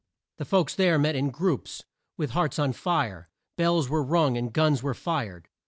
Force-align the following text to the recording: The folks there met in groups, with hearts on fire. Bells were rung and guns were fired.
The 0.37 0.45
folks 0.45 0.73
there 0.73 0.97
met 0.97 1.15
in 1.15 1.29
groups, 1.29 1.83
with 2.17 2.31
hearts 2.31 2.57
on 2.57 2.73
fire. 2.73 3.29
Bells 3.55 3.87
were 3.87 4.01
rung 4.01 4.35
and 4.35 4.51
guns 4.51 4.81
were 4.81 4.95
fired. 4.95 5.47